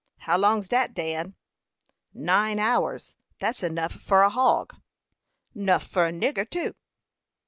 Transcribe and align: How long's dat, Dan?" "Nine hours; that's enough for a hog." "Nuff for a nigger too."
How 0.21 0.35
long's 0.35 0.67
dat, 0.67 0.95
Dan?" 0.95 1.35
"Nine 2.11 2.57
hours; 2.57 3.15
that's 3.37 3.61
enough 3.61 3.91
for 3.93 4.23
a 4.23 4.29
hog." 4.29 4.75
"Nuff 5.53 5.85
for 5.85 6.07
a 6.07 6.11
nigger 6.11 6.49
too." 6.49 6.73